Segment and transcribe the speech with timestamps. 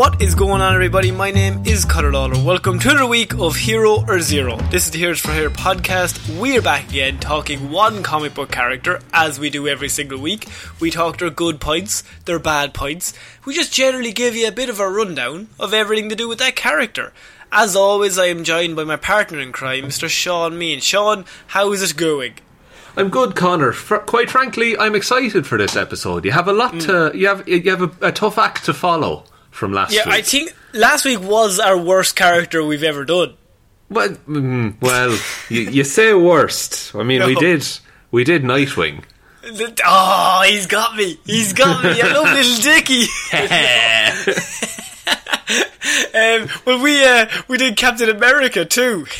[0.00, 1.10] What is going on, everybody?
[1.10, 2.42] My name is Connor Lawler.
[2.42, 4.56] Welcome to another week of Hero or Zero.
[4.70, 6.40] This is the Heroes for Hire podcast.
[6.40, 10.48] We're back again talking one comic book character, as we do every single week.
[10.80, 13.12] We talk their good points, their bad points.
[13.44, 16.38] We just generally give you a bit of a rundown of everything to do with
[16.38, 17.12] that character.
[17.52, 20.08] As always, I am joined by my partner in crime, Mr.
[20.08, 20.80] Shaun Meighan.
[20.80, 22.36] Shaun, how is it going?
[22.96, 23.72] I'm good, Connor.
[23.72, 26.24] Fr- quite frankly, I'm excited for this episode.
[26.24, 27.14] You have a lot to mm.
[27.14, 30.14] you have you have a, a tough act to follow from last Yeah, week.
[30.14, 33.34] I think last week was our worst character we've ever done.
[33.88, 36.94] well, mm, well, you, you say worst.
[36.94, 37.66] I mean, we did
[38.10, 39.04] we did Nightwing.
[39.86, 41.18] Oh, he's got me.
[41.24, 42.00] He's got me.
[42.00, 43.06] I love little Dicky.
[46.14, 49.06] um, well, we uh, we did Captain America too.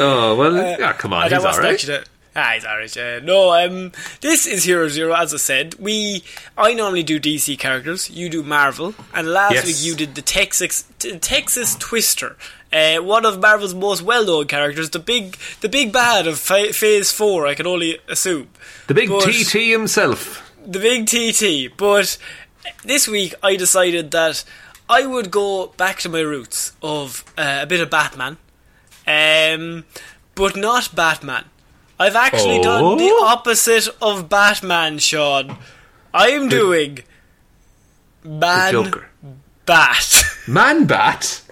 [0.00, 2.04] Oh well, yeah, come on, he's all actually the-
[2.40, 2.94] Ah, he's alright.
[2.94, 3.18] Yeah.
[3.20, 5.12] No, um, this is Hero Zero.
[5.14, 6.22] As I said, we
[6.56, 8.08] I normally do DC characters.
[8.10, 9.66] You do Marvel, and last Yes.
[9.66, 12.36] week you did the Texas t- Texas Twister.
[12.72, 17.10] Uh, one of Marvel's most well-known characters, the big, the big bad of fa- Phase
[17.10, 17.46] Four.
[17.46, 18.48] I can only assume
[18.88, 20.42] The big But- TT himself.
[20.66, 21.68] the big TT.
[21.76, 22.18] But
[22.84, 24.44] this week I decided that
[24.88, 28.36] I would go back to my roots of uh, a bit of Batman,
[29.06, 29.84] um,
[30.34, 31.44] but not Batman.
[31.98, 33.24] I've actually done the Oh?
[33.26, 35.56] opposite of Batman, Shaun.
[36.14, 37.00] I am doing
[38.24, 39.08] Man Joker.
[39.66, 40.24] Bat.
[40.48, 41.42] Man Bat.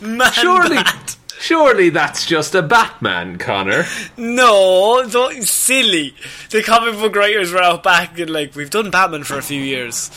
[0.00, 1.16] Man Surely, Bat.
[1.38, 3.84] surely that's just a Batman, Connor.
[4.16, 6.14] No, don't silly.
[6.50, 9.60] The comic book writers were out back and like, we've done Batman for a few
[9.62, 10.08] years.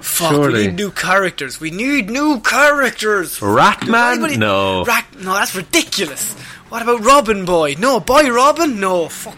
[0.00, 0.52] Fuck, Surely.
[0.52, 1.60] we need new characters.
[1.60, 3.38] We need new characters.
[3.40, 4.12] Ratman?
[4.14, 4.84] Anybody- No.
[4.84, 6.34] Rat, no, that's ridiculous.
[6.72, 7.74] What about Robin Boy?
[7.78, 8.80] No, Boy Robin?
[8.80, 9.36] No, fuck.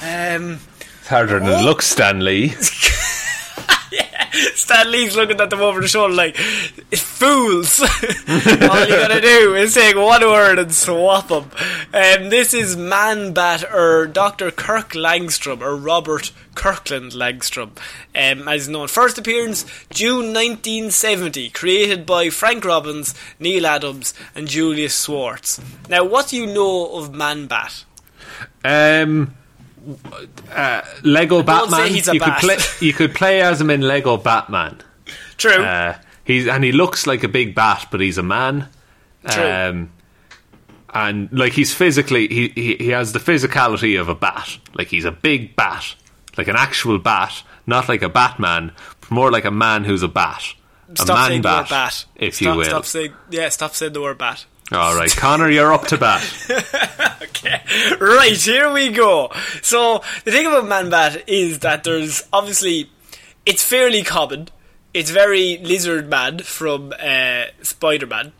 [0.00, 0.60] Um,
[1.00, 2.50] It's harder than it looks, Stan Lee.
[4.54, 7.80] Stan Lee's looking at them over the shoulder like, fools.
[7.80, 11.50] All you gotta do is take one word and swap them.
[11.92, 14.50] Um, this is Man Bat, or Dr.
[14.50, 17.70] Kirk Langstrom, or Robert Kirkland Langstrom,
[18.14, 18.88] um, as known.
[18.88, 25.60] First appearance, June 1970, created by Frank Robbins, Neal Adams, and Julius Schwartz.
[25.88, 27.84] Now, what do you know of Man Bat?
[28.64, 29.34] Um,
[30.50, 31.88] uh, Lego Batman.
[31.88, 32.40] he's a you bat.
[32.40, 32.86] could play.
[32.86, 34.80] You could play as him in Lego Batman.
[35.36, 35.62] True.
[35.64, 38.68] Uh, he's and he looks like a big bat, but he's a man.
[39.28, 39.50] True.
[39.50, 39.92] Um,
[40.94, 44.58] and like he's physically, he, he he has the physicality of a bat.
[44.74, 45.94] Like he's a big bat,
[46.36, 48.72] like an actual bat, not like a Batman,
[49.10, 50.42] more like a man who's a bat,
[50.88, 52.04] a man bat, bat.
[52.16, 52.64] if stop, you will.
[52.64, 54.44] Stop saying, yeah, stop saying the word bat.
[54.74, 56.22] All right, Connor, you're up to bat.
[57.22, 57.60] Okay,
[58.00, 59.32] right, here we go.
[59.62, 62.88] So, the thing about Man Bat is that there's obviously,
[63.44, 64.48] it's fairly common.
[64.94, 68.32] It's very Lizard Man from uh, Spider Man.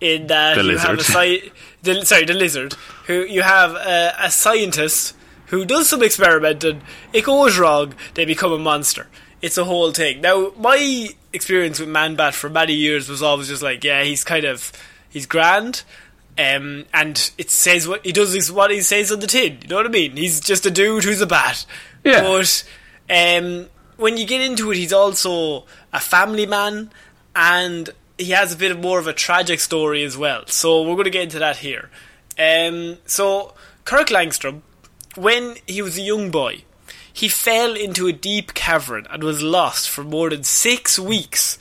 [0.00, 1.50] In that The you have a sci-
[1.82, 2.74] the, sorry, the lizard,
[3.06, 5.14] who you have a, a scientist
[5.46, 6.80] who does some experimenting,
[7.12, 9.08] it goes wrong, they become a monster.
[9.42, 10.20] It's a whole thing.
[10.22, 14.24] Now, my experience with Man Bat for many years was always just like, yeah, he's
[14.24, 14.72] kind of,
[15.08, 15.82] he's grand,
[16.38, 19.58] um, and it says what he does is what he says on the tin.
[19.62, 20.16] You know what I mean?
[20.16, 21.66] He's just a dude who's a bat.
[22.04, 22.22] Yeah.
[22.22, 22.64] But
[23.10, 26.90] um, when you get into it, he's also a family man,
[27.34, 30.46] and he has a bit of more of a tragic story as well.
[30.46, 31.90] So we're going to get into that here.
[32.38, 34.62] Um, so Kirk Langstrom,
[35.16, 36.62] when he was a young boy,
[37.12, 41.58] he fell into a deep cavern and was lost for more than six weeks.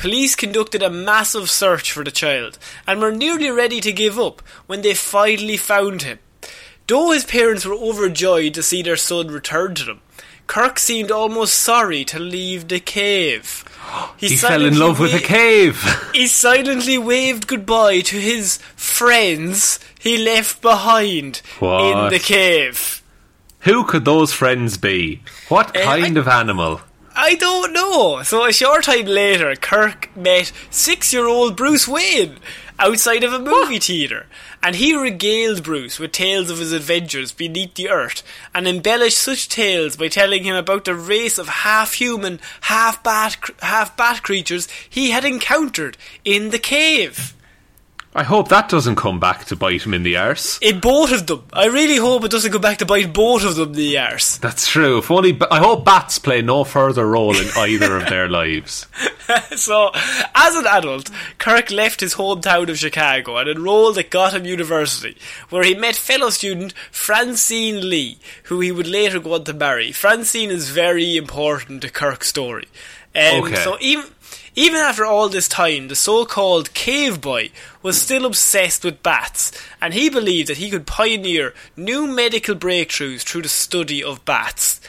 [0.00, 4.40] Police conducted a massive search for the child and were nearly ready to give up
[4.66, 6.18] when they finally found him.
[6.86, 10.00] Though his parents were overjoyed to see their son return to them,
[10.46, 13.62] Kirk seemed almost sorry to leave the cave.
[14.16, 15.76] He fell in love with wa- cave.
[16.14, 23.02] He silently waved goodbye to his friends he left behind in the cave.
[23.60, 25.20] Who could those friends be?
[25.50, 26.80] What Uh, kind I- of animal?
[27.14, 28.22] I don't know.
[28.22, 32.38] So a short time later, Kirk met six-year-old Bruce Wayne
[32.78, 34.26] outside of a movie theatre,
[34.62, 38.22] and he regaled Bruce with tales of his adventures beneath the earth,
[38.54, 44.66] and embellished such tales by telling him about the race of half-human, half-bat, half-bat creatures
[44.88, 47.34] he had encountered in the cave.
[48.12, 50.58] I hope that doesn't come back to bite him in the arse.
[50.60, 53.54] In both of them, I really hope it doesn't go back to bite both of
[53.54, 54.36] them in the arse.
[54.38, 54.98] That's true.
[54.98, 58.88] If only, I hope bats play no further role in either of their lives.
[59.56, 59.92] so,
[60.34, 61.08] as an adult,
[61.38, 65.16] Kirk left his hometown of Chicago and enrolled at Gotham University,
[65.50, 69.92] where he met fellow student Francine Lee, who he would later go on to marry.
[69.92, 72.66] Francine is very important to Kirk's story.
[73.14, 73.54] Um, Okay.
[73.56, 74.06] So, even.
[74.56, 77.50] Even after all this time, the so-called cave boy
[77.82, 83.22] was still obsessed with bats, and he believed that he could pioneer new medical breakthroughs
[83.22, 84.80] through the study of bats.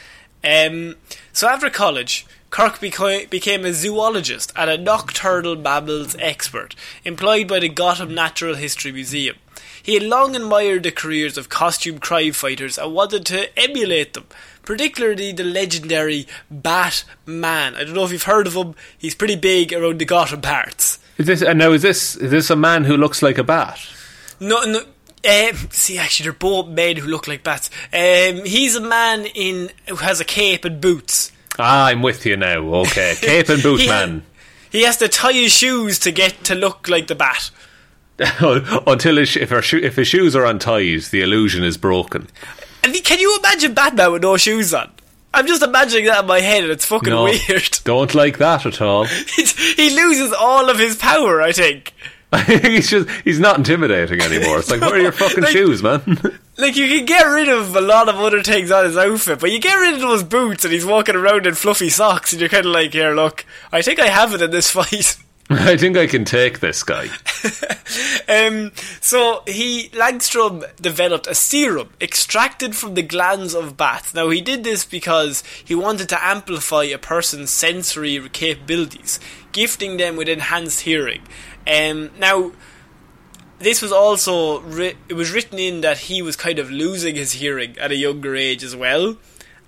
[0.42, 0.96] Um,
[1.32, 6.74] so after college, Kirk became a zoologist and a nocturnal mammals expert,
[7.04, 9.36] employed by the Gotham Natural History Museum.
[9.82, 14.26] He had long admired the careers of costume crime fighters and wanted to emulate them,
[14.64, 17.74] particularly the legendary Batman.
[17.74, 18.74] I don't know if you've heard of him.
[18.96, 20.98] He's pretty big around the Gotham parts.
[21.18, 23.78] Is this, and now is this is this a man who looks like a bat?
[24.40, 24.80] No, no.
[25.24, 27.70] Um, see, actually, they're both men who look like bats.
[27.92, 31.30] Um, he's a man in who has a cape and boots.
[31.58, 32.58] Ah, I'm with you now.
[32.58, 34.24] Okay, cape and boot He ha- man.
[34.70, 37.50] He has to tie his shoes to get to look like the bat.
[38.18, 42.28] Until his, if, her sho- if his shoes are untied, the illusion is broken.
[42.84, 44.90] I mean, can you imagine Batman with no shoes on?
[45.34, 47.78] I'm just imagining that in my head, and it's fucking No, weird.
[47.84, 49.04] don't like that at all.
[49.06, 51.94] He loses all of his power, I think.
[52.34, 54.58] I think he's just he's not intimidating anymore.
[54.58, 56.02] It's like where are your fucking Like- shoes, man?
[56.58, 59.50] Like, you can get rid of a lot of other things on his outfit, but
[59.50, 62.50] you get rid of those boots and he's walking around in fluffy socks, and you're
[62.50, 65.16] kind of like, here, look, I think I have it in this fight.
[65.50, 67.08] I think I can take this guy.
[68.28, 74.14] Um, so he Langstrom developed a serum extracted from the glands of bats.
[74.14, 79.20] Now he did this because he wanted to amplify a person's sensory capabilities,
[79.52, 81.22] gifting them with enhanced hearing.
[81.66, 82.52] Um, now
[83.58, 87.32] this was also ri- it was written in that he was kind of losing his
[87.32, 89.16] hearing at a younger age as well,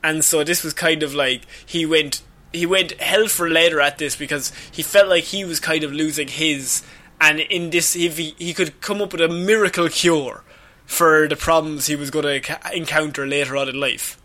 [0.02, 2.22] and so this was kind of like he went
[2.54, 5.92] he went hell for leather at this because he felt like he was kind of
[5.92, 6.82] losing his,
[7.20, 10.42] and in this if he, he could come up with a miracle cure
[10.86, 14.18] for the problems he was going to encounter later on in life.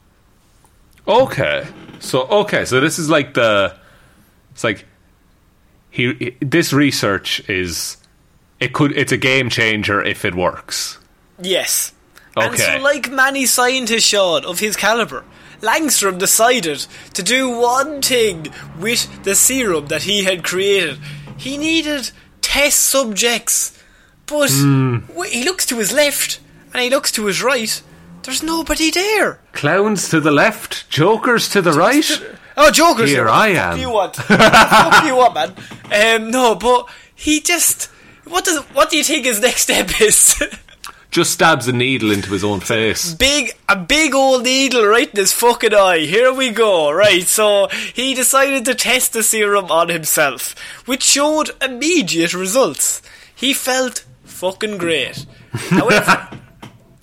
[1.08, 1.66] Okay,
[2.00, 3.76] so okay, so this is like the
[4.52, 4.86] it's like
[5.90, 7.98] he, this research is
[8.60, 10.98] it could it's a game changer if it works.
[11.42, 11.94] Yes.
[12.38, 12.78] And Okay.
[12.78, 15.24] so, like many scientists, Shaun, of his caliber,
[15.62, 18.48] Langstrom decided to do one thing
[18.80, 21.00] with the serum that he had created.
[21.38, 22.12] He needed
[22.42, 23.78] test subjects.
[24.26, 26.40] But wh- he looks to his left
[26.74, 27.82] and he looks to his right.
[28.24, 29.40] There's nobody there.
[29.54, 32.10] Clowns to the left, jokers to the right.
[32.62, 33.30] Oh, Joker's Here.
[33.30, 33.80] I Fuck am.
[33.80, 34.16] you what?
[34.18, 35.54] Fuck you what, man?
[36.26, 37.86] Um, no, but he just.
[38.26, 38.60] What does?
[38.74, 40.36] What do you think his next step is?
[41.12, 43.14] Just stabs a needle into his own face.
[43.16, 46.00] big a big old needle right in his fucking eye.
[46.00, 46.92] Here we go.
[46.92, 50.54] Right, so he decided to test the serum on himself,
[50.86, 53.02] which showed immediate results.
[53.36, 55.26] He felt fucking great.
[55.52, 56.30] However,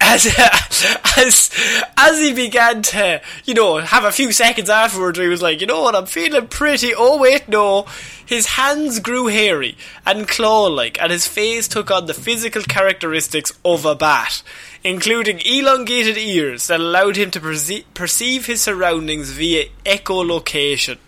[0.06, 0.26] as
[1.16, 1.50] as
[1.96, 5.66] as he began to, you know, have a few seconds afterwards, he was like, you
[5.66, 6.94] know what, I'm feeling pretty.
[6.96, 7.86] Oh wait, no.
[8.24, 13.84] His hands grew hairy and claw-like, and his face took on the physical characteristics of
[13.84, 14.42] a bat,
[14.82, 20.98] including elongated ears that allowed him to perce- perceive his surroundings via echolocation.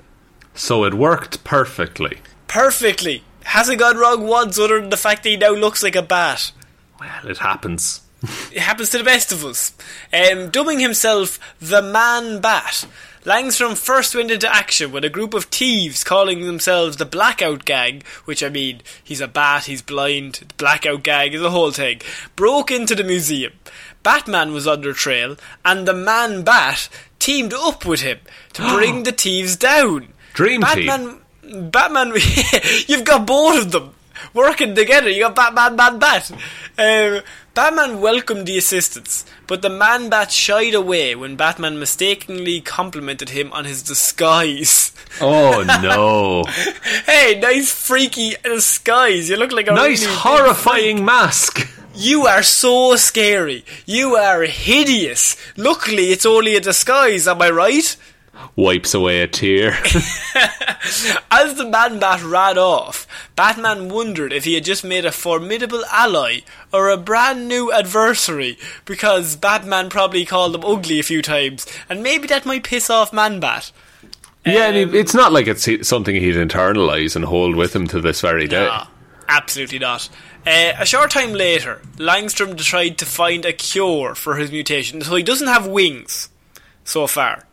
[0.55, 2.19] So it worked perfectly.
[2.47, 3.25] Perfectly.
[3.45, 6.53] Hasn't gone wrong once, other than the fact that he now looks like a bat.
[7.01, 8.03] Well, it happens.
[8.23, 9.73] It happens to the best of us.
[10.13, 12.87] Um, dubbing himself the Man Bat,
[13.25, 18.03] Langstrom first went into action when a group of thieves calling themselves the Blackout Gang,
[18.25, 22.01] which I mean, he's a bat, he's blind, the Blackout Gang is a whole thing,
[22.37, 23.53] broke into the museum.
[24.03, 28.19] Batman was under trail, and the Man Bat teamed up with him
[28.55, 30.09] to bring the thieves down.
[30.33, 31.19] Dream Batman,
[31.71, 32.13] Batman,
[32.87, 33.95] you've got both of them.
[34.35, 35.09] Working together.
[35.09, 36.31] You got Batman, Man Bat.
[36.79, 37.23] Um,
[37.55, 43.53] Batman welcomed the assistance, but the Man Bat shied away when Batman mistakenly complimented him
[43.53, 44.93] on his disguise.
[45.21, 46.45] Oh no!
[47.07, 49.29] hey, nice freaky disguise.
[49.29, 51.69] You look like a nice really horrifying mask.
[51.95, 53.65] You are so scary.
[53.85, 55.35] You are hideous.
[55.57, 57.97] Luckily, it's only a disguise, am I right?
[58.57, 59.71] Wipes away a tear.
[61.31, 65.85] As the Man Bat ran off, Batman wondered if he had just made a formidable
[65.93, 66.41] ally
[66.73, 72.03] or a brand new adversary because Batman probably called him ugly a few times, and
[72.03, 73.71] maybe that might piss off Man Bat.
[74.45, 78.21] yeah, and it's not like it's something he'd internalise and hold with him to this
[78.21, 78.67] very day.
[79.29, 80.09] Absolutely not.
[80.47, 85.15] Uh, a short time later, Langstrom tried to find a cure for his mutation, so
[85.15, 86.31] he doesn't have wings
[86.85, 87.45] so far.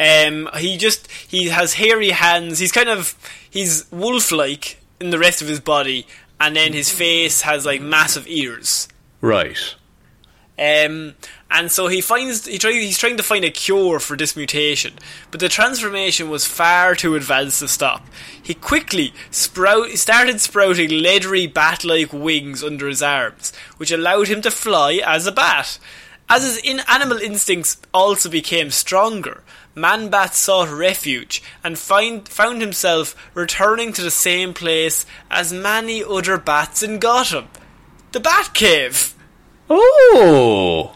[0.00, 2.58] Um, he just he has hairy hands.
[2.58, 3.14] He's kind of
[3.50, 6.06] he's wolf-like in the rest of his body,
[6.40, 8.88] and then his face has like massive ears.
[9.20, 9.76] Right.
[10.58, 11.14] Um,
[11.50, 14.94] and so he finds he try, he's trying to find a cure for this mutation,
[15.30, 18.06] but the transformation was far too advanced to stop.
[18.42, 24.50] He quickly sprout started sprouting leathery bat-like wings under his arms, which allowed him to
[24.50, 25.78] fly as a bat.
[26.28, 29.42] As his in animal instincts also became stronger,
[29.80, 36.04] Man Bat sought refuge and find, found himself returning to the same place as many
[36.04, 37.48] other bats in Gotham
[38.12, 39.14] the Batcave.
[39.68, 40.92] Oh.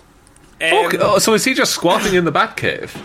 [0.61, 0.99] Um, okay.
[1.01, 3.01] Oh, so is he just squatting in the Batcave?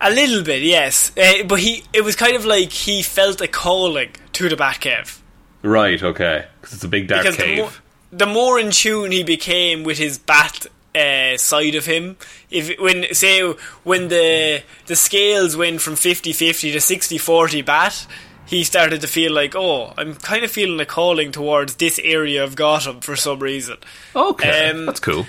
[0.00, 1.16] A little bit, yes.
[1.16, 5.20] Uh, but he, it was kind of like he felt a calling to the Batcave.
[5.62, 6.02] Right.
[6.02, 6.46] Okay.
[6.60, 7.58] Because it's a big dark Because the cave.
[7.58, 7.70] more,
[8.12, 12.16] the more in tune he became with his bat uh, side of him,
[12.50, 13.40] if when say
[13.84, 18.06] when the the scales went from 50-50 to 60-40 bat,
[18.46, 22.42] he started to feel like, oh, I'm kind of feeling a calling towards this area
[22.42, 23.76] of Gotham for some reason.
[24.16, 24.70] okay.
[24.70, 25.26] Um, That's cool.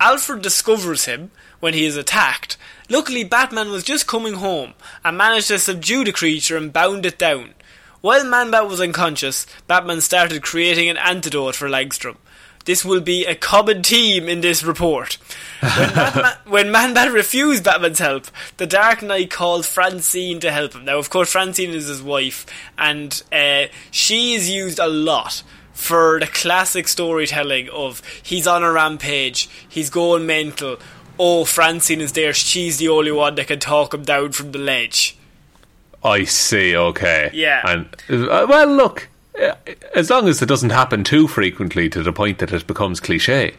[0.00, 1.30] Alfred discovers him
[1.60, 2.56] when he is attacked.
[2.90, 7.18] Luckily, Batman was just coming home and managed to subdue the creature and bound it
[7.18, 7.54] down.
[8.00, 12.16] While Man-Bat was unconscious, Batman started creating an antidote for Langstrom.
[12.64, 15.14] This will be a common theme in this report.
[15.60, 18.26] When, Batman, when Man-Bat refused Batman's help,
[18.56, 20.84] the Dark Knight called Francine to help him.
[20.84, 22.46] Now, of course, Francine is his wife,
[22.78, 25.42] and uh, she is used a lot
[25.72, 30.78] for the classic storytelling of he's on a rampage, he's going mental.
[31.18, 32.32] Oh, Francine is there.
[32.32, 35.16] She's the only one that can talk him down from the ledge.
[36.04, 36.76] I see.
[36.76, 37.30] Okay.
[37.32, 37.60] Yeah.
[37.64, 39.08] And uh, well, look.
[39.94, 43.54] As long as it doesn't happen too frequently to the point that it becomes cliche.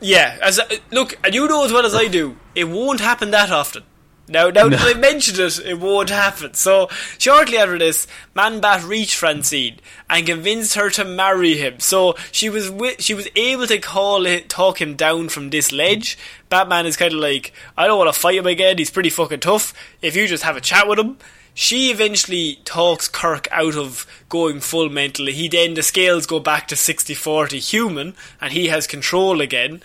[0.00, 3.30] Yeah, as uh, look, and you know as well as I do, it won't happen
[3.30, 3.84] that often.
[4.26, 6.54] Now, now that I mentioned it, it won't happen.
[6.54, 6.88] So,
[7.18, 11.78] shortly after this, Man-Bat reached Francine and convinced her to marry him.
[11.78, 15.72] So she was wi- she was able to call it, talk him down from this
[15.72, 16.16] ledge.
[16.48, 18.78] Batman is kind of like, I don't want to fight him again.
[18.78, 19.74] He's pretty fucking tough.
[20.00, 21.18] If you just have a chat with him.
[21.54, 25.26] She eventually talks Kirk out of going full mental.
[25.26, 29.80] He then, the scales go back to 60-40 human, and he has control again.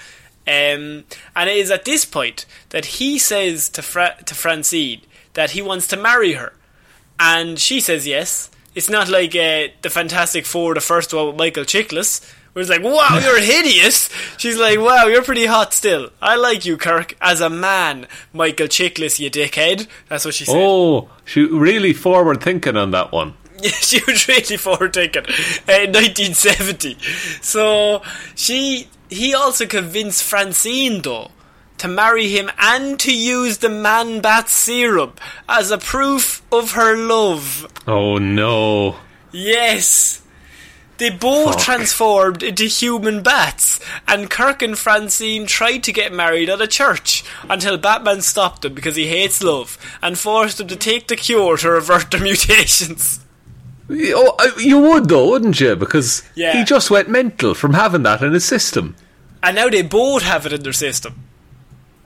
[0.48, 1.04] Um,
[1.36, 5.02] and it is at this point that he says to Fra- to Francine
[5.34, 6.54] that he wants to marry her,
[7.20, 8.50] and she says yes.
[8.74, 12.70] It's not like uh, the Fantastic Four, the first one with Michael Chiklis, where it's
[12.70, 16.10] like, "Wow, you're hideous." She's like, "Wow, you're pretty hot still.
[16.22, 20.56] I like you, Kirk, as a man, Michael Chiklis, you dickhead." That's what she said.
[20.58, 23.34] Oh, she really forward thinking on that one.
[23.62, 25.26] Yeah, she was really forward thinking.
[25.26, 26.98] Uh, in 1970.
[27.42, 28.02] So
[28.34, 31.32] she he also convinced Francine though
[31.80, 35.14] to marry him and to use the man bat serum
[35.50, 37.68] as a proof of her love.
[37.86, 38.96] Oh no.
[39.34, 40.22] Yes.
[41.00, 41.60] They both Fuck.
[41.64, 47.24] transformed into human bats, and Kirk and Francine tried to get married at a church
[47.50, 51.56] until Batman stopped them because he hates love and forced them to take the cure
[51.58, 53.22] to revert their mutations.
[53.90, 55.76] Oh, uh, you would though, wouldn't you?
[55.76, 56.52] Because Yeah.
[56.58, 58.96] he just went mental from having that in his system.
[59.42, 61.16] And now they both have it in their system.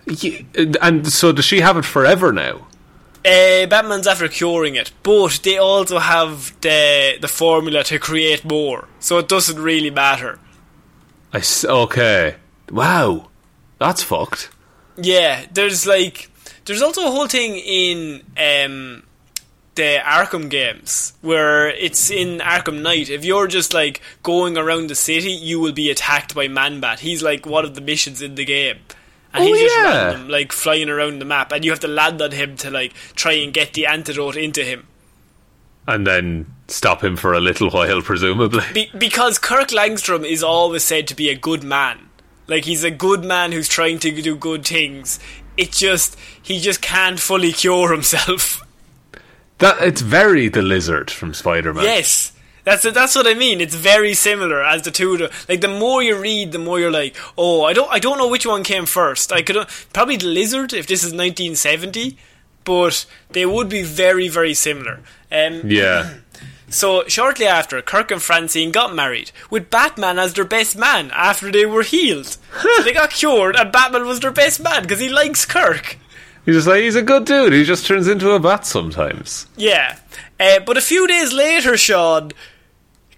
[0.06, 0.46] Ye-
[0.82, 2.68] And so does she have it forever now?
[3.26, 8.88] Uh, Batman's after curing it, but they also have the the formula to create more,
[9.00, 10.40] so it doesn't really matter.
[11.32, 12.36] I s- okay.
[12.70, 13.30] Wow,
[13.80, 14.50] that's fucked.
[14.98, 16.30] Yeah, there's like
[16.66, 19.04] there's also a whole thing in um,
[19.76, 23.10] the Arkham games where it's in Arkham Knight.
[23.10, 27.00] If you're just like going around the city, you will be attacked by Man-Bat.
[27.00, 28.80] He's like one of the missions in the game.
[29.34, 30.06] And Oh, he's just yeah.
[30.12, 32.94] random, like flying around the map, and you have to land on him to like
[33.16, 34.88] try and get the antidote into him.
[35.88, 38.64] And then Stop him for a little while, presumably.
[38.74, 42.10] Be- because Kirk Langstrom is always said to be a good man.
[42.48, 45.20] Like he's a good man who's trying to do good things.
[45.58, 48.62] It just he just can't fully cure himself.
[49.60, 51.84] That it's very the lizard from Spider-Man.
[51.86, 52.33] yes.
[52.64, 53.60] That's that's what I mean.
[53.62, 55.14] It's very similar as the two.
[55.14, 58.00] of the- Like the more you read, the more you're like, oh, I don't I
[58.00, 59.32] don't know which one came first.
[59.34, 62.18] I could probably the lizard if this is 1970,
[62.64, 65.00] but they would be very very similar.
[65.32, 66.14] Um, Yeah.
[66.70, 71.52] So shortly after, Kirk and Francine got married, with Batman as their best man after
[71.52, 72.26] they were healed.
[72.26, 72.40] so
[72.84, 75.98] they got cured, and Batman was their best man because he likes Kirk.
[76.46, 77.54] He's just like he's a good dude.
[77.54, 79.46] He just turns into a bat sometimes.
[79.56, 80.00] Yeah,
[80.40, 82.32] uh, but a few days later, Shaun,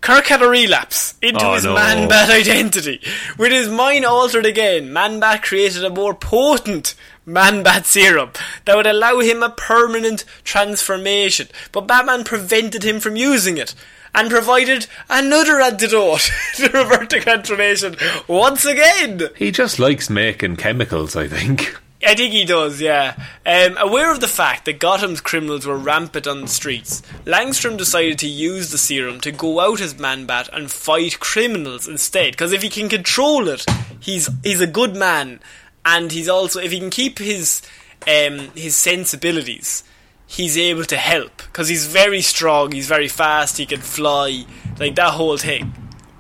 [0.06, 1.74] Kirk had a relapse into Oh, his no.
[1.74, 3.02] Man Bat identity.
[3.40, 6.94] With his mind altered again, Man Bat created a more potent
[7.26, 8.30] Man Bat serum
[8.66, 11.48] that would allow him a permanent transformation.
[11.72, 13.74] But Batman prevented him from using it
[14.14, 17.96] and provided another antidote to revert the transformation
[18.28, 19.30] once again.
[19.36, 21.76] He just likes making chemicals, I think.
[22.06, 23.16] I think he does, yeah.
[23.46, 28.20] Um, aware of the fact that Gotham's criminals were rampant on the streets, Langstrom decided
[28.20, 32.34] to use the serum to go out as Man-Bat and fight criminals instead.
[32.34, 33.66] Because if he can control it,
[34.00, 35.40] he's he's a good man,
[35.86, 37.62] and he's also if he can keep his
[38.08, 39.84] um, his sensibilities,
[40.28, 41.38] he's able to help.
[41.38, 44.46] Because he's very strong, he's very fast, he can fly,
[44.80, 45.74] like that whole thing.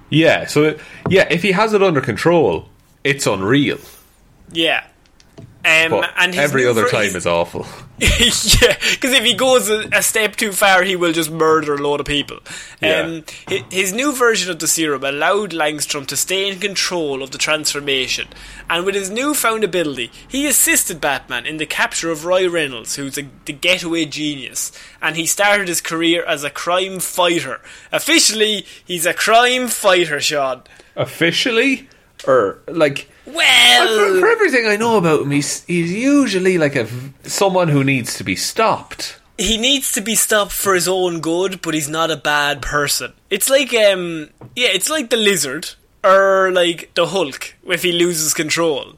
[0.09, 0.47] Yeah.
[0.47, 0.77] So
[1.09, 2.69] yeah, if he has it under control,
[3.03, 3.79] it's unreal.
[4.51, 4.85] Yeah.
[5.65, 7.65] Um, But and his every other ver- time his- is awful.
[7.97, 11.77] yeah, because if he goes a, a step too far, he will just murder a
[11.81, 12.39] lot of people.
[12.81, 12.99] Yeah.
[12.99, 17.31] Um, his, his new version of the serum allowed Langstrom to stay in control of
[17.31, 18.27] the transformation,
[18.69, 23.17] and with his newfound ability, he assisted Batman in the capture of Roy Reynolds, who's
[23.17, 27.61] a, the getaway genius, and he started his career as a crime fighter.
[27.93, 30.63] Officially, he's a crime fighter, Shaun.
[30.97, 31.87] Officially,
[32.27, 36.87] or like Well, for, for everything I know about him, he's he's usually like a
[37.23, 39.19] someone who needs to be stopped.
[39.37, 43.13] he needs to be stopped for his own good, but he's not a bad person.
[43.29, 45.69] It's like um yeah, it's like the lizard
[46.03, 48.93] or like the Hulk if he loses control.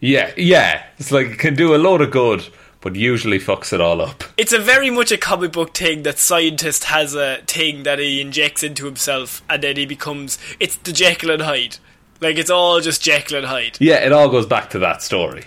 [0.00, 0.84] Yeah, yeah.
[0.98, 2.46] It's like it can do a load of good,
[2.80, 4.22] but usually fucks it all up.
[4.36, 8.20] It's a very much a comic book thing that scientist has a thing that he
[8.20, 11.78] injects into himself and then he becomes it's the Jekyll and Hyde.
[12.20, 13.76] Like it's all just Jekyll and Hyde.
[13.80, 15.44] Yeah, it all goes back to that story.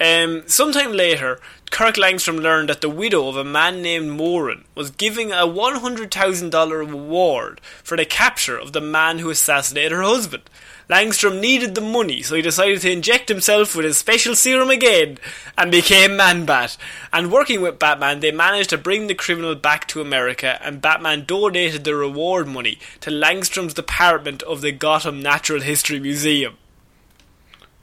[0.00, 4.90] Um, sometime later, Kirk Langstrom learned that the widow of a man named Moran was
[4.90, 10.44] giving a $100,000 reward for the capture of the man who assassinated her husband.
[10.90, 15.18] Langstrom needed the money, so he decided to inject himself with his special serum again
[15.56, 16.76] and became Man-Bat.
[17.12, 21.26] And working with Batman, they managed to bring the criminal back to America, and Batman
[21.26, 26.56] donated the reward money to Langstrom's department of the Gotham Natural History Museum.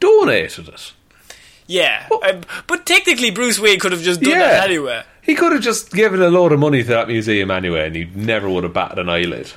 [0.01, 0.91] Donated it.
[1.65, 5.03] Yeah, um, but technically Bruce Wayne could have just done that anyway.
[5.21, 8.03] He could have just given a load of money to that museum anyway, and he
[8.03, 9.53] never would have batted an eyelid.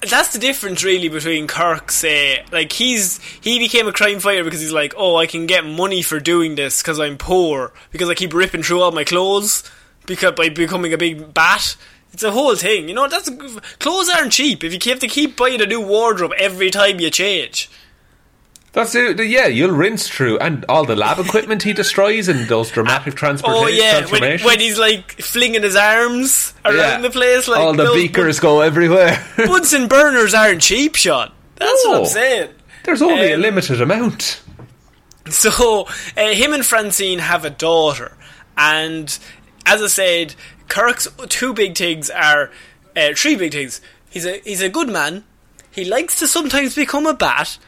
[0.00, 1.90] That's the difference, really, between Kirk.
[1.90, 5.46] Say, uh, like he's he became a crime fighter because he's like, oh, I can
[5.46, 9.04] get money for doing this because I'm poor because I keep ripping through all my
[9.04, 9.68] clothes
[10.06, 11.76] because by becoming a big bat.
[12.10, 13.06] It's a whole thing, you know.
[13.06, 13.28] That's
[13.80, 14.64] clothes aren't cheap.
[14.64, 17.70] If you have to keep buying a new wardrobe every time you change,
[18.72, 19.18] That's it.
[19.26, 23.64] Yeah, you'll rinse through, and all the lab equipment he destroys in those dramatic transportation
[23.64, 27.00] oh yeah, when, when he's like flinging his arms around Yeah.
[27.00, 29.24] the place, like all the beakers go everywhere.
[29.36, 31.32] Bunsen burners aren't cheap, Shaun.
[31.56, 32.50] That's what I'm saying.
[32.84, 34.42] There's only a Um, limited amount.
[35.30, 38.16] So, uh, him and Francine have a daughter,
[38.56, 39.18] and
[39.66, 40.34] as I said,
[40.68, 42.50] Kirk's two big things are
[42.96, 43.80] uh, three big things.
[44.08, 45.24] He's a he's a good man.
[45.70, 47.58] He likes to sometimes become a bat,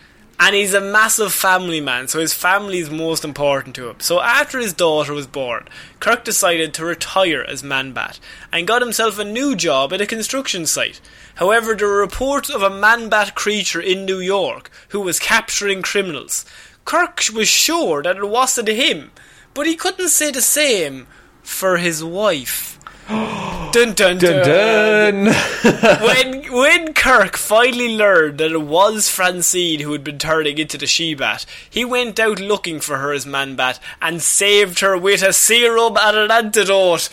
[0.43, 2.09] and he's a massive family man.
[2.09, 4.01] So his family is most important to him.
[4.01, 5.69] So after his daughter was born,
[6.01, 8.19] Kirk decided to retire as Man Bat
[8.51, 11.03] and got himself a new job at a construction site.
[11.35, 15.83] However, there were reports of a Man Bat creature in New York who was capturing
[15.83, 16.47] criminals.
[16.87, 19.11] Kirk was sure that it wasn't him,
[19.53, 21.07] but he couldn't say the same
[21.43, 22.80] for his wife.
[23.73, 24.19] dun dun dun.
[24.19, 25.35] Dun dun.
[26.01, 30.87] when when Kirk finally learned that it was Francine who had been turning into the
[30.87, 35.97] she-bat, he went out looking for her as Man-Bat and saved her with a serum
[36.01, 37.09] and an antidote,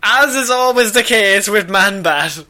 [0.00, 2.44] as is always the case with Man-Bat.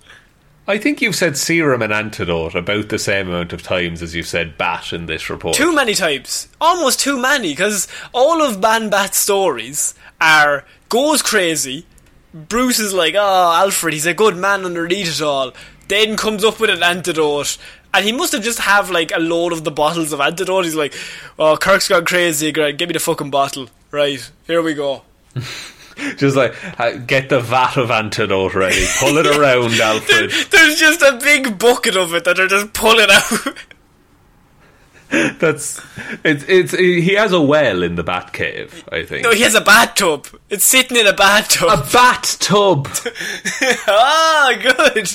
[0.69, 4.27] I think you've said serum and antidote about the same amount of times as you've
[4.27, 5.57] said bat in this report.
[5.57, 6.49] Too many times.
[6.61, 11.87] Almost too many, because all of Man Bat's stories are goes crazy,
[12.35, 15.53] Bruce is like, oh, Alfred, he's a good man underneath it all.
[15.89, 17.59] Then comes up with an antidote.
[17.95, 20.65] And he must have just have like a load of the bottles of antidote.
[20.65, 20.95] He's like,
[21.39, 22.51] oh, Kirk's gone crazy.
[22.51, 23.69] Great, give me the fucking bottle.
[23.91, 25.03] Right, here we go.
[26.17, 30.31] Just like uh, get the vat of antidote ready, pull it around, Alfred.
[30.51, 33.57] There's just a big bucket of it that they're just pulling out.
[35.13, 35.79] That's
[36.25, 39.25] it's it's he has a well in the bat cave, I think.
[39.25, 40.27] no, he has a bathtub.
[40.49, 41.69] It's sitting in a bathtub.
[41.69, 42.89] a bat tub.
[43.87, 45.13] ah, good.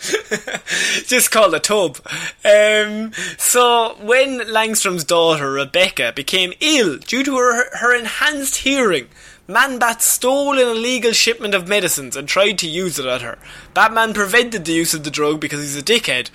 [1.06, 1.96] Just called a tub.
[2.44, 9.08] Um, so, when Langstrom's daughter, Rebecca, became ill due to her, her enhanced hearing,
[9.48, 13.38] Man-Bat stole an illegal shipment of medicines and tried to use it at her.
[13.72, 16.28] Batman prevented the use of the drug because he's a dickhead,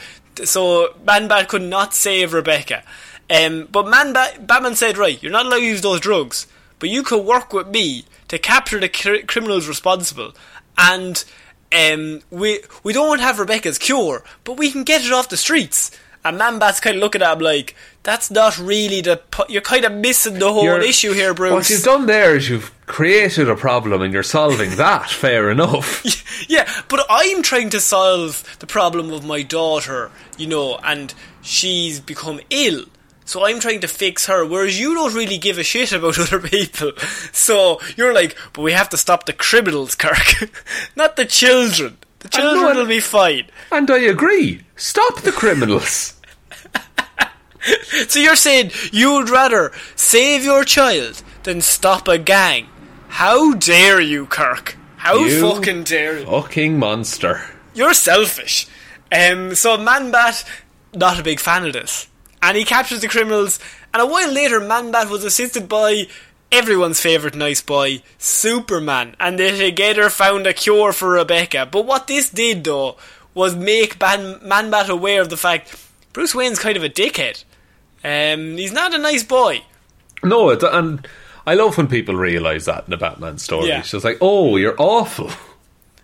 [0.43, 2.83] so Man-Bat could not save Rebecca.
[3.29, 6.47] Um, but Man-Bat, Batman said, right, you're not allowed to use those drugs,
[6.79, 10.33] but you could work with me to capture the cr- criminals responsible,
[10.77, 11.23] and
[11.71, 15.91] um, we we don't have Rebecca's cure, but we can get it off the streets.
[16.25, 19.21] And Man-Bat's kind of looking at him like, that's not really the.
[19.49, 21.51] You're kind of missing the whole You're- issue here, Bruce.
[21.51, 25.09] What you've done there is you've created a problem and you're solving that.
[25.09, 26.01] Fair enough.
[26.49, 31.99] yeah, but I'm trying to solve the problem of my daughter, you know, and she's
[31.99, 32.85] become ill.
[33.25, 36.39] So I'm trying to fix her, whereas you don't really give a shit about other
[36.39, 36.91] people.
[37.31, 40.49] So you're like, but we have to stop the criminals, Kirk.
[40.95, 41.97] Not the children.
[42.23, 43.45] The children will be fine.
[43.71, 44.61] And I agree.
[44.75, 46.19] Stop the criminals.
[48.09, 52.67] So you're saying you would rather save your child than stop a gang?
[53.07, 54.77] How dare you, Kirk?
[54.97, 56.25] How You fucking dare you?
[56.25, 57.41] Fucking monster.
[57.73, 58.67] You're selfish.
[59.11, 60.43] Um, so Man-Bat,
[60.93, 62.07] not a big fan of this.
[62.41, 63.59] And he captures the criminals,
[63.93, 66.07] and a while later Man-Bat was assisted by
[66.53, 71.67] everyone's favourite nice boy, Superman, and they together found a cure for Rebecca.
[71.69, 72.95] But what this did, though,
[73.33, 75.75] was make Ban- Man-Bat aware of the fact
[76.13, 77.43] Bruce Wayne's kind of a dickhead.
[78.03, 79.63] Um, he's not a nice boy.
[80.23, 81.07] No, and
[81.45, 83.67] I love when people realise that in a Batman story.
[83.67, 83.79] Yeah.
[83.79, 85.31] It's just like, oh, you're awful.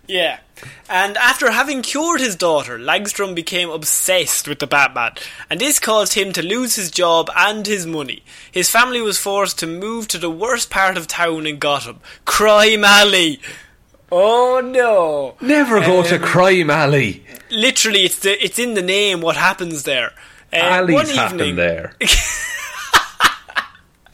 [0.06, 0.40] Yeah.
[0.88, 5.12] And after having cured his daughter, Langstrom became obsessed with the Batman,
[5.48, 8.22] and this caused him to lose his job and his money.
[8.50, 12.84] His family was forced to move to the worst part of town in Gotham, Crime
[12.84, 13.40] Alley.
[14.12, 15.36] Oh no!
[15.40, 17.24] Never go to Crime Alley.
[17.50, 20.12] Literally, it's the, it's in the name what happens there.
[20.52, 21.94] Uh, Alleys happen evening, there.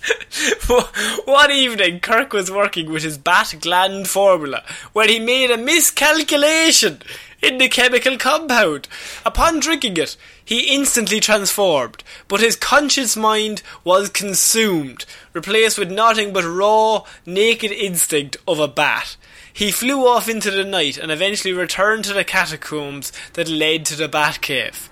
[1.25, 7.01] One evening, Kirk was working with his bat gland formula when he made a miscalculation
[7.43, 8.89] in the chemical compound.
[9.25, 16.33] Upon drinking it, he instantly transformed, but his conscious mind was consumed, replaced with nothing
[16.33, 19.17] but raw, naked instinct of a bat.
[19.53, 23.97] He flew off into the night and eventually returned to the catacombs that led to
[23.97, 24.89] the Batcave.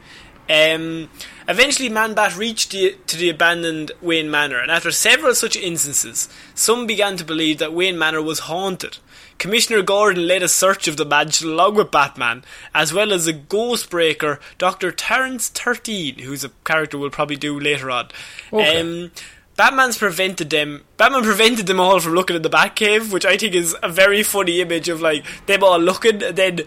[0.49, 1.09] Um,
[1.49, 6.87] eventually, Man-Bat reached the, to the abandoned Wayne Manor, and after several such instances, some
[6.87, 8.99] began to believe that Wayne Manor was haunted.
[9.39, 13.33] Commissioner Gordon led a search of the mansion along with Batman, as well as a
[13.33, 14.93] ghostbreaker, Dr.
[14.93, 18.09] Terence 13, who's a character we'll probably do later on.
[18.53, 18.81] Okay.
[18.81, 19.11] Um,
[19.57, 20.85] Batman's prevented them.
[20.97, 24.23] Batman prevented them all from looking at the Batcave, which I think is a very
[24.23, 26.61] funny image of like them all looking, and then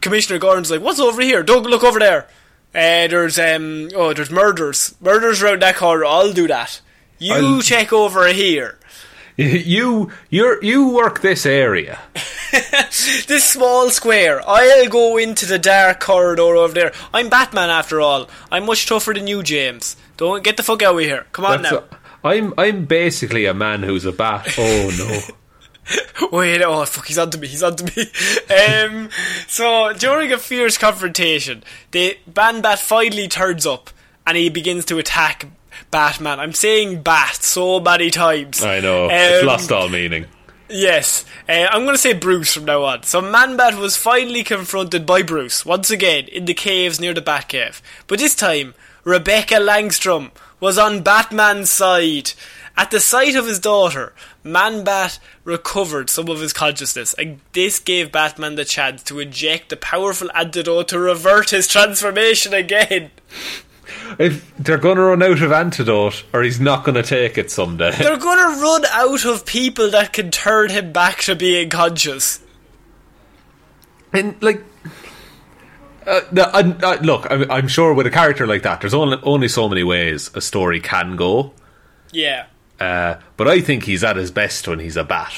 [0.00, 1.42] Commissioner Gordon's like, "What's over here?
[1.42, 2.28] Don't look over there."
[2.74, 6.04] Uh, there's um oh there's murders, murders around that corner.
[6.04, 6.80] I'll do that.
[7.18, 8.76] You I'll- check over here.
[9.36, 11.98] You you you work this area.
[12.52, 14.42] This small square.
[14.46, 16.92] I'll go into the dark corridor over there.
[17.14, 18.28] I'm Batman after all.
[18.50, 19.96] I'm much tougher than you, James.
[20.16, 21.26] Don't get the fuck out of here.
[21.32, 21.84] Come on That's now.
[22.24, 24.52] I'm I'm basically a man who's a bat.
[24.58, 25.20] Oh no.
[26.32, 28.06] Wait, oh fuck, he's onto me, he's onto me.
[28.54, 29.08] um,
[29.46, 33.90] so, during a fierce confrontation, the Bat finally turns up
[34.26, 35.46] and he begins to attack
[35.90, 36.38] Batman.
[36.38, 38.62] I'm saying Bat so many times.
[38.62, 39.08] I know.
[39.10, 40.26] it's Um, lost all meaning.
[40.68, 43.02] Yes, uh, I'm going to say Bruce from now on.
[43.02, 47.80] So Man-Bat was finally confronted by Bruce, once again, in the caves near the Batcave.
[48.06, 52.32] But this time, Rebecca Langstrom was on Batman's side.
[52.80, 58.10] At the sight of his daughter, Man-Bat recovered some of his consciousness, and this gave
[58.10, 63.10] Batman the chance to inject the powerful antidote to revert his transformation again.
[64.18, 67.90] If they're gonna run out of antidote, or he's not gonna take it someday.
[67.98, 72.40] They're going to run out of people that can turn him back to being conscious.
[74.14, 74.64] And like,
[76.06, 79.68] uh, uh, look, I'm, I'm sure with a character like that, there's only only so
[79.68, 81.52] many ways a story can go.
[82.10, 82.46] Yeah.
[82.80, 85.32] Uh, but I think he's at his best when he's a bat.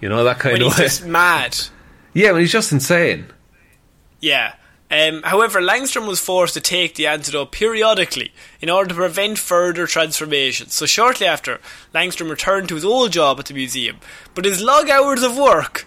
[0.00, 0.84] You know that kind When of he's way.
[0.84, 1.56] just mad.
[2.16, 3.26] Yeah, well, he's just insane.
[4.20, 4.54] Yeah.
[4.88, 9.88] Um, however, Langstrom was forced to take the antidote periodically in order to prevent further
[9.88, 10.74] transformations.
[10.74, 11.58] So shortly after,
[11.92, 13.98] Langstrom returned to his old job at the museum,
[14.34, 15.86] but his log hours of work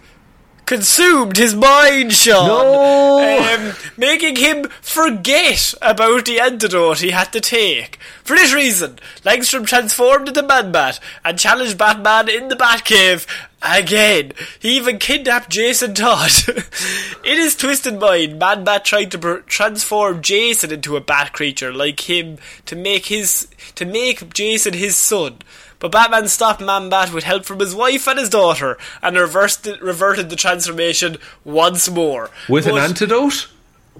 [0.68, 2.46] consumed his mind, Shaun.
[2.46, 3.68] No!
[3.70, 7.96] Um, making him forget about the antidote he had to take.
[8.22, 13.26] For this reason, Langstrom transformed into Man-Bat and challenged Batman in the Batcave
[13.62, 14.32] again.
[14.60, 16.32] He even kidnapped Jason Todd.
[17.24, 22.10] in his twisted mind, Man-Bat tried to pr- transform Jason into a bat creature like
[22.10, 25.38] him to make his to make Jason his son.
[25.80, 29.80] But Batman stopped Man-Bat with help from his wife and his daughter and reversed it,
[29.80, 32.30] reverted the transformation once more.
[32.48, 33.48] With an But- antidote?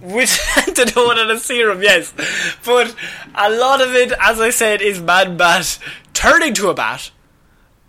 [0.01, 2.13] with antidote and a serum, yes.
[2.65, 2.95] But
[3.35, 5.79] a lot of it, as I said, is Man Bat
[6.15, 7.11] turning to a bat,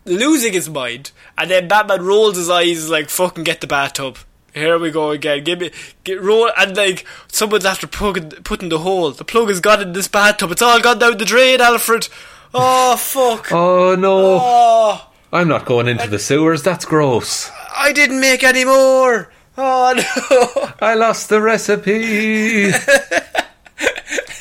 [0.06, 4.18] losing his mind, and then Batman rolls his eyes like fucking get the bathtub.
[4.54, 5.44] Here we go again.
[5.44, 5.72] Give me
[6.04, 9.12] get roll and like someone's after plugging, putting the hole.
[9.12, 10.52] The plug has gone in this bathtub.
[10.52, 12.08] It's all gone down the drain, Alfred.
[12.54, 13.52] Oh fuck.
[13.52, 14.40] Oh no.
[14.42, 17.50] Oh, I'm not going into the sewers, that's gross.
[17.76, 19.32] I didn't make any more.
[19.58, 20.72] Oh no.
[20.88, 22.72] I lost the recipe.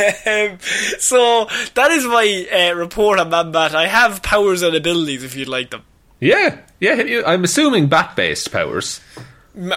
[0.00, 0.58] Um,
[0.98, 3.74] so that is my uh, report on Man-Bat.
[3.74, 5.82] I have powers and abilities if you'd like them.
[6.20, 9.00] yeah, yeah, I'm assuming bat based powers.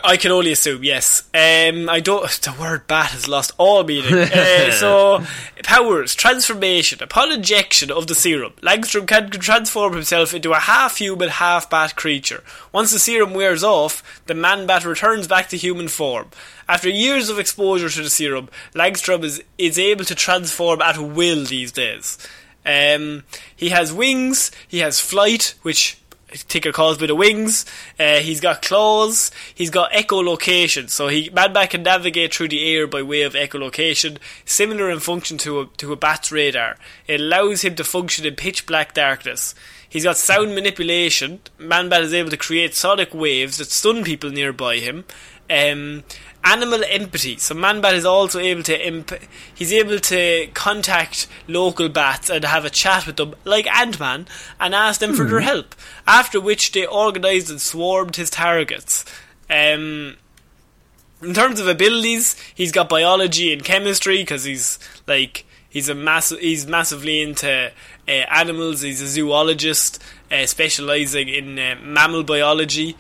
[0.04, 1.24] I can only assume, yes.
[1.34, 2.22] Um, I don't.
[2.41, 4.13] The word "bat" has lost all meaning.
[4.13, 5.24] uh, so,
[5.63, 7.02] powers, transformation.
[7.02, 12.44] Upon injection of the serum, Langstrom can transform himself into a half-human, half-bat creature.
[12.72, 16.30] Once the serum wears off, the man-bat returns back to human form.
[16.67, 21.46] After years of exposure to the serum, Langstrom is is able to transform at will
[21.46, 22.17] these days.
[22.65, 23.24] Um,
[23.56, 24.52] he has wings.
[24.67, 26.01] He has flight, which
[26.32, 27.65] Ticker calls with the wings.
[28.00, 29.32] Uh, he's got claws.
[29.54, 34.17] He's got echolocation, so he Man-Bat can navigate through the air by way of echolocation,
[34.46, 36.78] similar in function to a, to a bat's radar.
[37.08, 39.54] It allows him to function in pitch black darkness.
[39.88, 41.41] He's got sound manipulation.
[41.58, 45.04] Man-Bat is able to create sonic waves that stun people nearby him.
[45.52, 46.04] Um,
[46.44, 47.38] animal empathy.
[47.38, 49.20] So Man-Bat is also able to imp-
[49.54, 54.28] he's able to contact local bats and have a chat with them, like Ant-Man,
[54.60, 55.76] and ask them for their help.
[56.08, 59.06] After which they organised and swarmed his targets.
[59.50, 60.16] Um,
[61.22, 66.40] in terms of abilities, he's got biology and chemistry because he's like he's a massive
[66.40, 67.72] he's massively into
[68.08, 68.82] uh, animals.
[68.82, 72.96] He's a zoologist, uh, specialising in uh, mammal biology.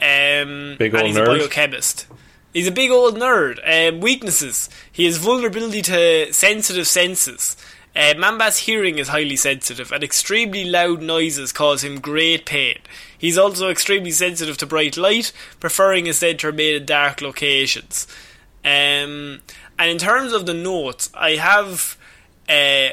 [0.00, 1.36] Um, Big and old he's nerd.
[1.36, 2.06] a biochemist.
[2.52, 3.58] He's a big old nerd.
[3.66, 7.56] Um, weaknesses: he has vulnerability to sensitive senses.
[7.94, 12.78] Uh, Man-Bat's hearing is highly sensitive, and extremely loud noises cause him great pain.
[13.16, 18.06] He's also extremely sensitive to bright light, preferring instead to remain in dark locations.
[18.62, 19.40] Um,
[19.78, 21.96] and in terms of the notes, I have
[22.50, 22.88] uh,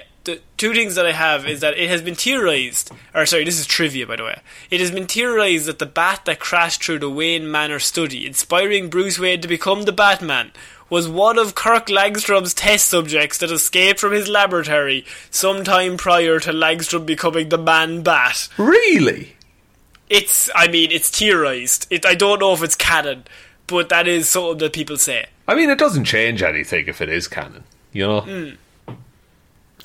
[0.64, 3.66] two things that I have is that it has been theorized, or sorry, this is
[3.66, 4.40] trivia by the way.
[4.72, 8.90] It has been theorized that the bat that crashed through the Wayne Manor study, inspiring
[8.90, 10.54] Bruce Wayne to become the Batman,
[10.90, 16.54] was one of Kirk Langstrom's test subjects that escaped from his laboratory sometime prior to
[16.54, 18.48] Langstrom becoming the Man Bat.
[18.58, 19.36] Really?
[20.10, 21.88] It's, I mean, it's theorized.
[21.90, 23.26] It, I don't know if it's canon,
[23.68, 25.26] but that is something that people say.
[25.46, 27.66] I mean, it doesn't change anything if it is canon.
[27.92, 28.22] You know?
[28.22, 28.50] Hmm.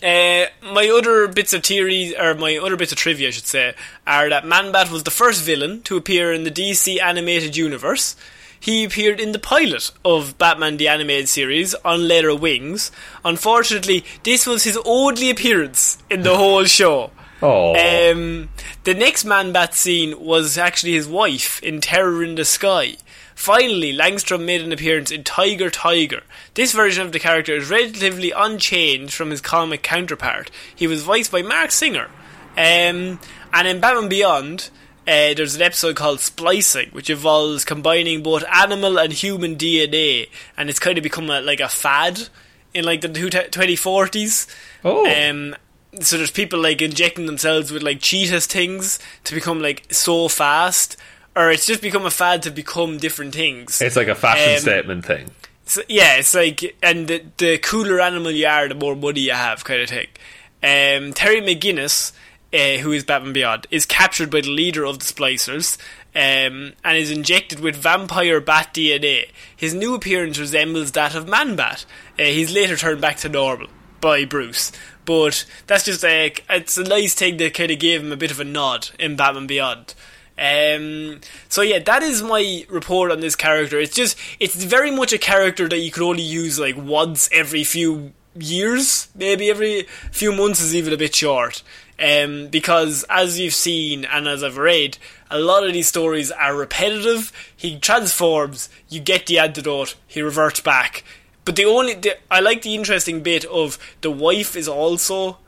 [0.02, 3.74] Uh, my other bits of theory, or my other bits of trivia, I should say,
[4.06, 8.14] are that Man-Bat was the first villain to appear in the DC animated universe.
[8.60, 12.90] He appeared in the pilot of Batman the Animated Series on Leather Wings.
[13.24, 17.10] Unfortunately, this was his only appearance in the whole show.
[17.40, 17.70] Oh.
[17.76, 18.48] Um,
[18.82, 22.96] the next Man Bat scene was actually his wife in Terror in the Sky.
[23.38, 26.24] Finally, Langstrom made an appearance in Tiger Tiger.
[26.54, 30.50] This version of the character is relatively unchanged from his comic counterpart.
[30.74, 32.10] He was voiced by Marc Singer.
[32.56, 33.20] Um,
[33.54, 34.70] and in Batman Beyond,
[35.06, 40.68] uh, there's an episode called Splicing, which involves combining both animal and human DNA, and
[40.68, 42.28] it's kind of become a, like a fad
[42.74, 44.48] in like the 2040s.
[44.84, 45.06] Oh.
[45.08, 45.54] Um,
[46.00, 50.96] so there's people like injecting themselves with like cheetahs things to become like so fast,
[51.38, 53.80] or it's just become a fad to become different things.
[53.80, 55.30] it's like a fashion Um, statement thing.
[55.64, 59.32] So, yeah, it's like, and the, the cooler animal you are, the more money you
[59.32, 60.08] have, kind of thing.
[60.62, 62.12] Um, Terry McGinnis,
[62.52, 65.76] uh, who is Batman Beyond, is captured by the leader of the Splicers
[66.16, 69.28] um, and is injected with vampire bat DNA.
[69.54, 71.84] His new appearance resembles that of Man Bat.
[72.18, 73.68] Uh, he's later turned back to normal
[74.00, 74.72] by Bruce.
[75.04, 78.30] But that's just a, it's a nice thing that kind of gave him a bit
[78.30, 79.94] of a nod in Batman Beyond.
[80.38, 83.78] Um, so yeah, that is my report on this character.
[83.80, 87.64] It's just it's very much a character that you could only use like once every
[87.64, 91.62] few years, maybe every few months is even a bit short.
[92.00, 94.98] Um, because as you've seen and as I've read,
[95.30, 97.32] a lot of these stories are repetitive.
[97.56, 101.02] He transforms, you get the antidote, he reverts back.
[101.44, 105.38] But the only the, I like the interesting bit of the wife is also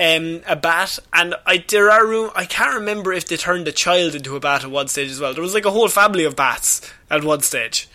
[0.00, 2.30] um, a bat, and I there are room.
[2.34, 5.20] I can't remember if they turned the child into a bat at one stage as
[5.20, 5.34] well.
[5.34, 7.88] There was like a whole family of bats at one stage.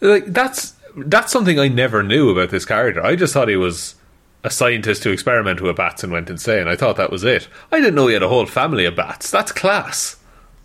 [0.00, 3.04] Like that's that's something I never knew about this character.
[3.04, 3.96] I just thought he was
[4.44, 6.68] a scientist who experimented with bats and went insane.
[6.68, 7.48] I thought that was it.
[7.72, 9.30] I didn't know he had a whole family of bats.
[9.30, 10.16] That's class.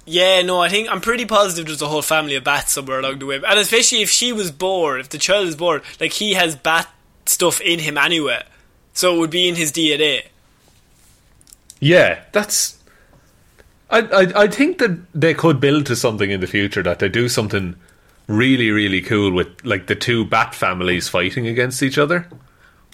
[0.06, 3.20] Yeah, no, I think I'm pretty positive there's a whole family of bats somewhere along
[3.20, 6.34] the way, and especially if she was bored, if the child is bored, like he
[6.34, 6.90] has bat
[7.26, 8.44] stuff in him anyway,
[8.94, 10.28] so it would be in his DNA.
[11.80, 12.80] Yeah, that's.
[13.90, 17.10] I, I I think that they could build to something in the future that they
[17.10, 17.76] do something
[18.28, 22.28] really really cool with like the two bat families fighting against each other.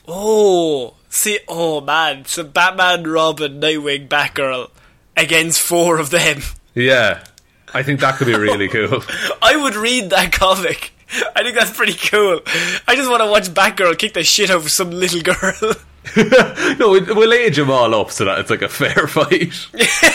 [0.08, 4.72] Oh, see, oh man, so Batman, Robin, Nightwing, Batgirl
[5.16, 6.42] against four of them.
[6.74, 7.24] Yeah,
[7.74, 9.04] I think that could be really cool.
[9.42, 10.94] I would read that comic.
[11.36, 12.42] I think that's pretty cool.
[12.88, 15.74] I just want to watch Batgirl kick the shit out of some little girl.
[16.80, 19.54] no, we- we'll age them all up so that it's like a fair fight.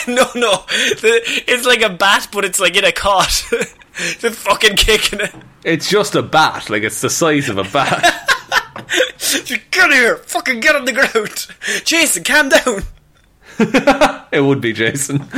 [0.09, 0.65] no, no,
[1.01, 3.45] The- it's like a bat, but it's like in a cot.
[4.19, 5.35] Just fucking kicking it.
[5.65, 8.31] It's just a bat, like it's the size of a bat.
[9.71, 11.47] Get here, fucking get on the ground.
[11.85, 12.83] Jason, calm down.
[14.33, 15.27] it would be Jason.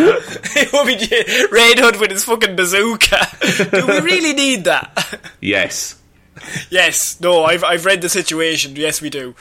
[0.59, 3.27] It will be J- Red Hood with his fucking bazooka.
[3.71, 5.21] Do we really need that?
[5.41, 5.97] Yes.
[6.71, 8.75] Yes, no, I've I've read the situation.
[8.77, 9.35] Yes, we do.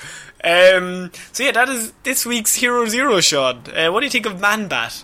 [0.43, 3.63] Um, so yeah, that is this week's Hero Zero, Shaun.
[3.75, 5.03] Uh, what do you think of Man Bat?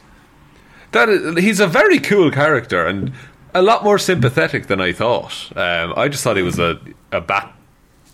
[0.93, 3.13] That is, he's a very cool character and
[3.53, 5.51] a lot more sympathetic than I thought.
[5.55, 6.79] Um, I just thought he was a
[7.11, 7.53] a bat,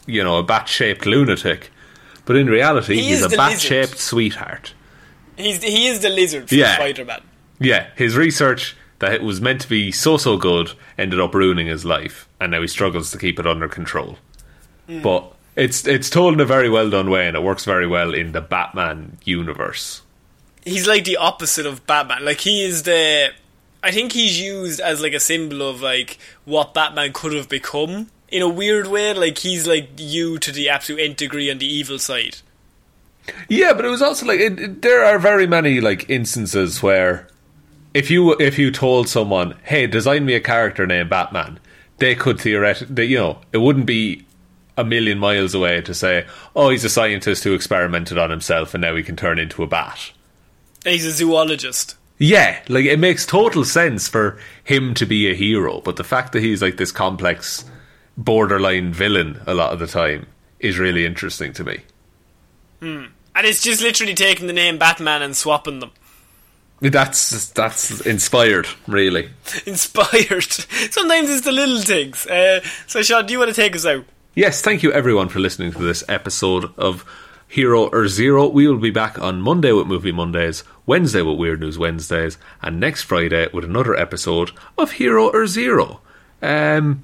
[0.05, 1.71] you know, a bat shaped lunatic,
[2.25, 4.73] but in reality, He he's a bat shaped sweetheart.
[5.37, 6.75] He's he is the lizard from Yeah.
[6.75, 7.21] Spider Man.
[7.59, 11.67] Yeah, his research that it was meant to be so so good ended up ruining
[11.67, 14.17] his life, and now he struggles to keep it under control.
[14.87, 15.01] Hmm.
[15.01, 18.13] But it's it's told in a very well done way, and it works very well
[18.13, 20.01] in the Batman universe.
[20.63, 22.25] He's like the opposite of Batman.
[22.25, 23.29] Like he is the.
[23.83, 28.09] I think he's used as like a symbol of like what Batman could have become
[28.29, 29.13] in a weird way.
[29.13, 32.37] Like he's like you to the absolute nth degree on the evil side.
[33.49, 37.27] Yeah, but it was also like it, it- there are very many like instances where
[37.93, 41.59] if you if you told someone, "Hey, design me a character named Batman,"
[41.97, 44.25] they could theoretically, you know, it wouldn't be
[44.77, 48.81] a million miles away to say, "Oh, he's a scientist who experimented on himself and
[48.81, 50.11] now he can turn into a bat."
[50.83, 51.95] He's a zoologist.
[52.19, 56.33] Yeah, like it makes total sense for him to be a hero, but the fact
[56.33, 57.65] that he's like this complex
[58.17, 60.25] borderline villain a lot of the time
[60.59, 61.79] is really interesting to me.
[62.81, 63.05] Hmm.
[63.37, 65.91] And it's just literally taking the name Batman and swapping them.
[66.79, 69.29] That's that's inspired, really.
[69.67, 70.51] Inspired.
[70.51, 72.25] Sometimes it's the little things.
[72.25, 74.05] Uh, so, Shaun, do you want to take us out?
[74.33, 77.05] Yes, thank you everyone for listening to this episode of
[77.47, 78.47] Hero or Zero.
[78.47, 82.79] We will be back on Monday with Movie Mondays, Wednesday with Weird News Wednesdays, and
[82.79, 86.01] next Friday with another episode of Hero or Zero.
[86.41, 87.03] Um,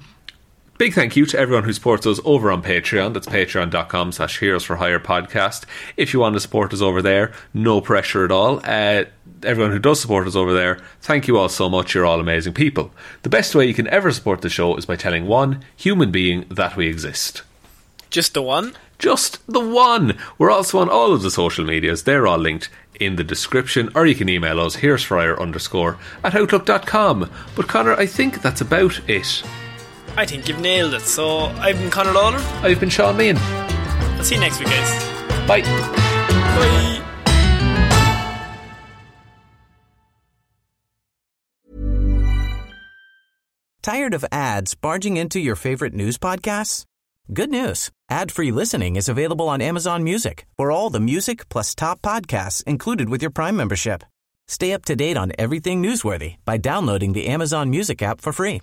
[0.78, 3.14] big thank you to everyone who supports us over on Patreon.
[3.14, 5.64] That's patreon.com slash heroes for hire podcast.
[5.96, 8.60] If you want to support us over there, no pressure at all.
[8.64, 9.04] Uh,
[9.42, 11.94] everyone who does support us over there, thank you all so much.
[11.94, 12.92] You're all amazing people.
[13.22, 16.46] The best way you can ever support the show is by telling one human being
[16.50, 17.42] that we exist.
[18.10, 18.74] Just the one?
[18.98, 20.16] Just the one.
[20.38, 22.04] We're also on all of the social medias.
[22.04, 22.68] They're all linked
[23.00, 27.30] in the description, or you can email us, heroes for hire underscore at outlook.com.
[27.56, 29.42] But Connor, I think that's about it.
[30.16, 31.02] I think you've nailed it.
[31.02, 32.38] So, I've been Connor Lawler.
[32.62, 33.36] I've been Shaun Meighan.
[33.36, 35.48] I'll see you next week, guys.
[35.48, 35.62] Bye.
[35.62, 37.00] Bye.
[43.82, 46.84] Tired of ads barging into your favorite news podcasts?
[47.32, 47.90] Good news.
[48.08, 53.08] Ad-free listening is available on Amazon Music for all the music plus top podcasts included
[53.08, 54.04] with your Prime membership.
[54.46, 58.62] Stay up to date on everything newsworthy by downloading the Amazon Music app for free